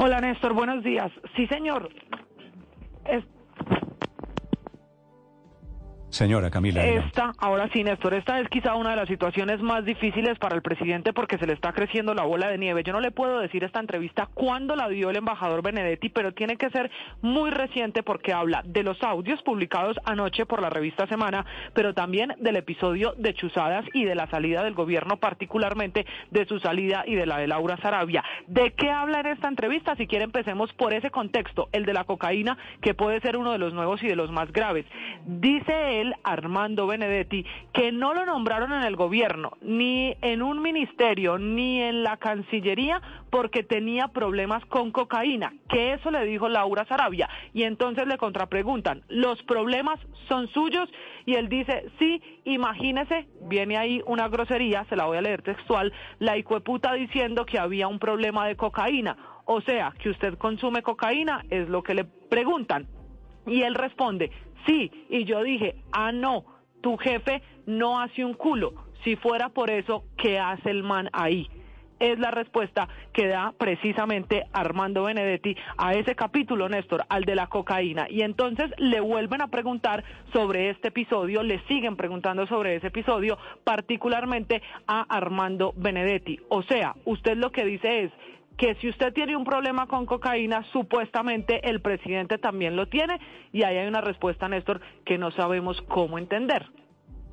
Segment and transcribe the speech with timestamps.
[0.00, 1.10] Hola Néstor, buenos días.
[1.34, 1.90] Sí, señor.
[6.10, 6.84] Señora Camila.
[6.84, 10.62] Esta, ahora sí, Néstor, esta es quizá una de las situaciones más difíciles para el
[10.62, 12.82] presidente porque se le está creciendo la bola de nieve.
[12.82, 16.56] Yo no le puedo decir esta entrevista cuándo la dio el embajador Benedetti, pero tiene
[16.56, 16.90] que ser
[17.20, 21.44] muy reciente porque habla de los audios publicados anoche por la revista Semana,
[21.74, 26.58] pero también del episodio de Chuzadas y de la salida del gobierno, particularmente de su
[26.58, 28.24] salida y de la de Laura Sarabia.
[28.46, 29.94] ¿De qué habla en esta entrevista?
[29.96, 33.58] Si quiere empecemos por ese contexto, el de la cocaína, que puede ser uno de
[33.58, 34.86] los nuevos y de los más graves.
[35.26, 41.80] Dice Armando Benedetti, que no lo nombraron en el gobierno, ni en un ministerio, ni
[41.80, 47.28] en la Cancillería, porque tenía problemas con cocaína, que eso le dijo Laura Sarabia.
[47.52, 49.98] Y entonces le contrapreguntan, ¿los problemas
[50.28, 50.88] son suyos?
[51.26, 55.92] Y él dice, sí, imagínese, viene ahí una grosería, se la voy a leer textual,
[56.18, 59.16] la hijueputa diciendo que había un problema de cocaína.
[59.44, 62.86] O sea, que usted consume cocaína, es lo que le preguntan.
[63.46, 64.30] Y él responde,
[64.66, 64.90] sí.
[65.08, 66.44] Y yo dije, ah, no,
[66.80, 68.72] tu jefe no hace un culo.
[69.04, 71.48] Si fuera por eso, ¿qué hace el man ahí?
[72.00, 77.48] Es la respuesta que da precisamente Armando Benedetti a ese capítulo, Néstor, al de la
[77.48, 78.06] cocaína.
[78.08, 83.36] Y entonces le vuelven a preguntar sobre este episodio, le siguen preguntando sobre ese episodio,
[83.64, 86.38] particularmente a Armando Benedetti.
[86.48, 88.12] O sea, usted lo que dice es,
[88.58, 93.18] que si usted tiene un problema con cocaína, supuestamente el presidente también lo tiene
[93.52, 96.66] y ahí hay una respuesta, Néstor, que no sabemos cómo entender.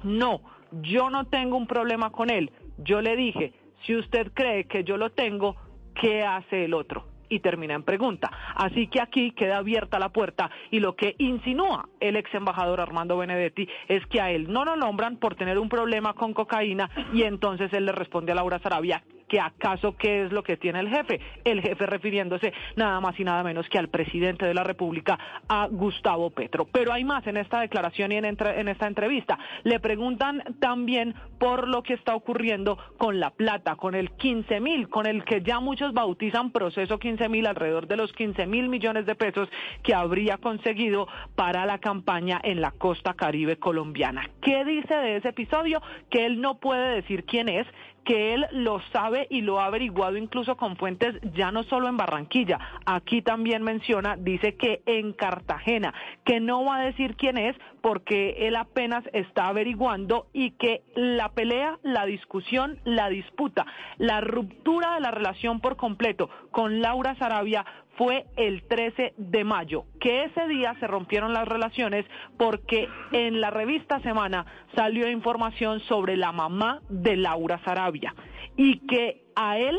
[0.03, 2.51] No, yo no tengo un problema con él.
[2.77, 3.53] Yo le dije,
[3.85, 5.55] si usted cree que yo lo tengo,
[5.99, 7.07] ¿qué hace el otro?
[7.27, 8.29] Y termina en pregunta.
[8.55, 13.17] Así que aquí queda abierta la puerta y lo que insinúa el ex embajador Armando
[13.17, 17.23] Benedetti es que a él no lo nombran por tener un problema con cocaína y
[17.23, 19.01] entonces él le responde a Laura Sarabia
[19.39, 21.19] acaso qué es lo que tiene el jefe.
[21.43, 25.67] El jefe refiriéndose nada más y nada menos que al presidente de la República, a
[25.67, 26.65] Gustavo Petro.
[26.65, 29.37] Pero hay más en esta declaración y en, en esta entrevista.
[29.63, 34.89] Le preguntan también por lo que está ocurriendo con la plata, con el 15 mil,
[34.89, 39.05] con el que ya muchos bautizan proceso 15 mil, alrededor de los 15 mil millones
[39.05, 39.49] de pesos
[39.83, 44.29] que habría conseguido para la campaña en la costa caribe colombiana.
[44.41, 45.81] ¿Qué dice de ese episodio?
[46.09, 47.67] Que él no puede decir quién es,
[48.05, 51.97] que él lo sabe y lo ha averiguado incluso con fuentes ya no solo en
[51.97, 55.93] Barranquilla, aquí también menciona, dice que en Cartagena,
[56.23, 61.29] que no va a decir quién es porque él apenas está averiguando y que la
[61.29, 63.65] pelea, la discusión, la disputa,
[63.97, 67.65] la ruptura de la relación por completo con Laura Sarabia
[67.97, 72.05] fue el 13 de mayo, que ese día se rompieron las relaciones
[72.37, 78.13] porque en la revista Semana salió información sobre la mamá de Laura Sarabia
[78.57, 79.77] y que a él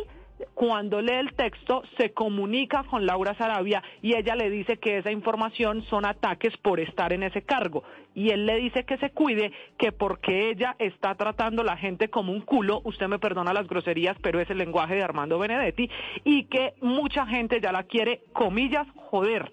[0.55, 5.11] cuando lee el texto se comunica con Laura Sarabia y ella le dice que esa
[5.11, 7.85] información son ataques por estar en ese cargo
[8.15, 12.09] y él le dice que se cuide que porque ella está tratando a la gente
[12.09, 15.91] como un culo, usted me perdona las groserías, pero es el lenguaje de Armando Benedetti
[16.25, 19.53] y que mucha gente ya la quiere comillas joder.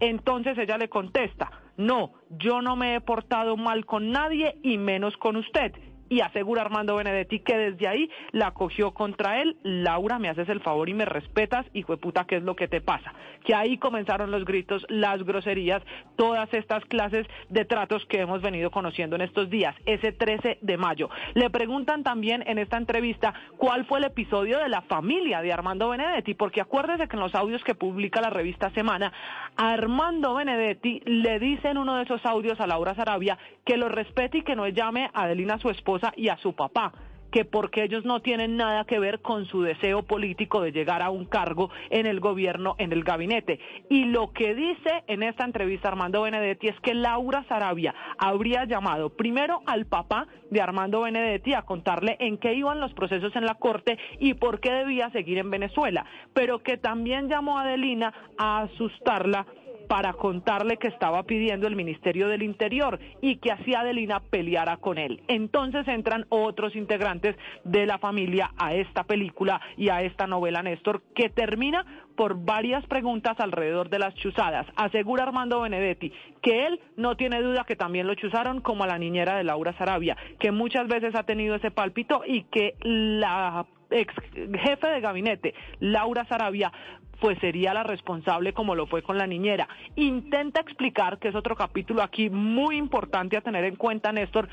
[0.00, 5.16] Entonces ella le contesta, no, yo no me he portado mal con nadie y menos
[5.16, 5.72] con usted.
[6.10, 9.56] Y asegura Armando Benedetti que desde ahí la cogió contra él.
[9.62, 12.68] Laura, me haces el favor y me respetas, hijo de puta, ¿qué es lo que
[12.68, 13.14] te pasa?
[13.44, 15.82] Que ahí comenzaron los gritos, las groserías,
[16.16, 20.76] todas estas clases de tratos que hemos venido conociendo en estos días, ese 13 de
[20.76, 21.08] mayo.
[21.34, 25.88] Le preguntan también en esta entrevista cuál fue el episodio de la familia de Armando
[25.88, 29.12] Benedetti, porque acuérdese que en los audios que publica la revista Semana,
[29.56, 34.38] Armando Benedetti le dice en uno de esos audios a Laura Sarabia que lo respete
[34.38, 35.70] y que no llame a Adelina, su
[36.16, 36.92] y a su papá
[37.30, 41.10] que porque ellos no tienen nada que ver con su deseo político de llegar a
[41.10, 43.60] un cargo en el gobierno, en el gabinete.
[43.88, 49.10] Y lo que dice en esta entrevista Armando Benedetti es que Laura Sarabia habría llamado
[49.10, 53.54] primero al papá de Armando Benedetti a contarle en qué iban los procesos en la
[53.54, 58.62] corte y por qué debía seguir en Venezuela, pero que también llamó a Adelina a
[58.62, 59.46] asustarla
[59.90, 64.98] para contarle que estaba pidiendo el Ministerio del Interior y que así Adelina peleara con
[64.98, 65.20] él.
[65.26, 67.34] Entonces entran otros integrantes
[67.64, 71.84] de la familia a esta película y a esta novela Néstor que termina
[72.14, 74.64] por varias preguntas alrededor de las chuzadas.
[74.76, 78.96] Asegura Armando Benedetti que él no tiene duda que también lo chuzaron como a la
[78.96, 84.14] niñera de Laura Sarabia, que muchas veces ha tenido ese pálpito y que la ex
[84.32, 86.70] jefe de gabinete, Laura Sarabia,
[87.20, 89.68] pues sería la responsable como lo fue con la niñera.
[89.96, 94.48] Intenta explicar, que es otro capítulo aquí muy importante a tener en cuenta, Néstor,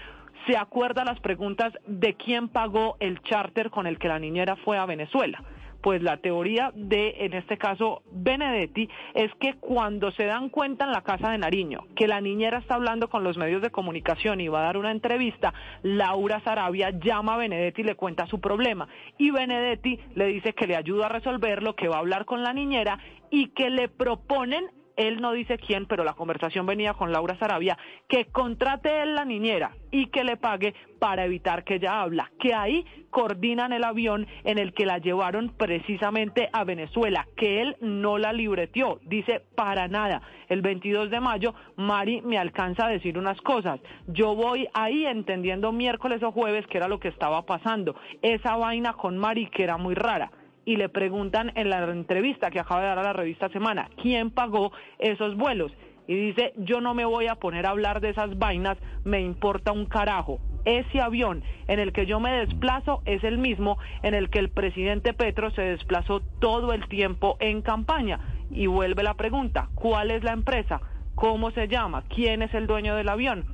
[0.45, 4.77] se acuerda las preguntas de quién pagó el charter con el que la niñera fue
[4.77, 5.43] a Venezuela
[5.87, 10.91] Pues la teoría de, en este caso, Benedetti, es que cuando se dan cuenta en
[10.91, 14.49] la casa de Nariño que la niñera está hablando con los medios de comunicación y
[14.49, 15.53] va a dar una entrevista,
[15.83, 18.89] Laura Sarabia llama a Benedetti y le cuenta su problema.
[19.17, 22.51] Y Benedetti le dice que le ayuda a resolverlo, que va a hablar con la
[22.51, 22.99] niñera
[23.29, 24.65] y que le proponen
[24.97, 27.77] él no dice quién, pero la conversación venía con Laura Sarabia,
[28.09, 32.53] que contrate él la niñera y que le pague para evitar que ella habla, que
[32.53, 38.17] ahí coordinan el avión en el que la llevaron precisamente a Venezuela, que él no
[38.17, 40.21] la libreteó, dice para nada.
[40.49, 43.79] El 22 de mayo, Mari me alcanza a decir unas cosas.
[44.07, 47.95] Yo voy ahí entendiendo miércoles o jueves que era lo que estaba pasando.
[48.21, 50.31] Esa vaina con Mari que era muy rara
[50.67, 54.31] y le preguntan en la entrevista que acaba de dar a la revista Semana, ¿quién
[54.31, 55.71] pagó esos vuelos?
[56.07, 59.71] Y dice, yo no me voy a poner a hablar de esas vainas, me importa
[59.71, 60.39] un carajo.
[60.65, 64.49] Ese avión en el que yo me desplazo es el mismo en el que el
[64.49, 68.19] presidente Petro se desplazó todo el tiempo en campaña.
[68.51, 70.81] Y vuelve la pregunta, ¿cuál es la empresa?
[71.15, 72.03] ¿Cómo se llama?
[72.13, 73.45] ¿Quién es el dueño del avión?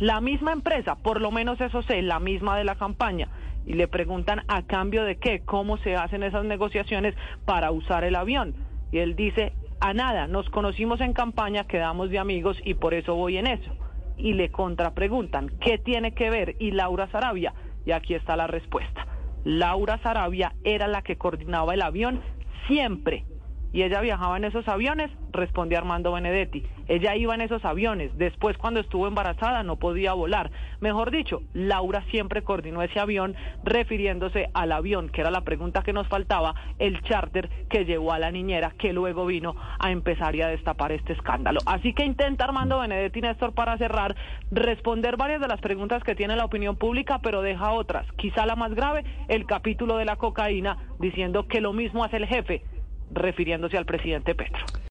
[0.00, 3.28] La misma empresa, por lo menos eso sé, la misma de la campaña
[3.66, 7.14] y le preguntan a cambio de qué, cómo se hacen esas negociaciones
[7.44, 8.54] para usar el avión.
[8.92, 13.14] Y él dice, a nada, nos conocimos en campaña, quedamos de amigos y por eso
[13.14, 13.76] voy en eso.
[14.16, 16.56] Y le contrapreguntan, ¿qué tiene que ver?
[16.58, 19.06] Y Laura Sarabia, y aquí está la respuesta.
[19.44, 22.20] Laura Sarabia era la que coordinaba el avión
[22.66, 23.24] siempre
[23.74, 26.62] y ella viajaba en esos aviones, responde Armando Benedetti.
[26.86, 28.16] Ella iba en esos aviones.
[28.16, 30.52] Después, cuando estuvo embarazada, no podía volar.
[30.78, 33.34] Mejor dicho, Laura siempre coordinó ese avión,
[33.64, 38.20] refiriéndose al avión, que era la pregunta que nos faltaba, el charter que llevó a
[38.20, 41.58] la niñera, que luego vino a empezar y a destapar este escándalo.
[41.66, 44.14] Así que intenta Armando Benedetti, Néstor, para cerrar,
[44.52, 48.06] responder varias de las preguntas que tiene la opinión pública, pero deja otras.
[48.12, 52.26] Quizá la más grave, el capítulo de la cocaína, diciendo que lo mismo hace el
[52.26, 52.62] jefe
[53.10, 54.64] refiriéndose al presidente Petro.